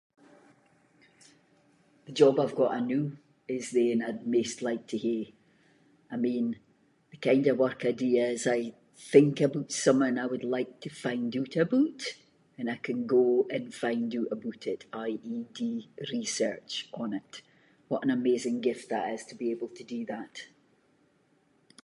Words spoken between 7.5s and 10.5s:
work I do is, I think aboot something I would